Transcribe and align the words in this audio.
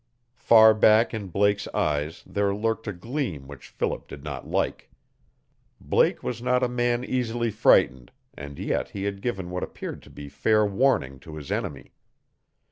Far 0.39 0.73
back 0.73 1.13
in 1.13 1.27
Blake's 1.27 1.67
eyes 1.75 2.23
there 2.25 2.55
lurked 2.55 2.87
a 2.87 2.91
gleam 2.91 3.47
which 3.47 3.67
Philip 3.69 4.07
did 4.07 4.23
not 4.23 4.47
like. 4.49 4.89
Blake 5.79 6.23
was 6.23 6.41
not 6.41 6.63
a 6.63 6.67
man 6.67 7.03
easily 7.03 7.51
frightened, 7.51 8.11
and 8.33 8.57
yet 8.57 8.89
he 8.89 9.03
had 9.03 9.21
given 9.21 9.51
what 9.51 9.61
appeared 9.61 10.01
to 10.01 10.09
be 10.09 10.27
fair 10.27 10.65
warning 10.65 11.19
to 11.19 11.35
his 11.35 11.51
enemy. 11.51 11.93